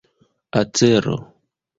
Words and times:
acero 0.61 1.13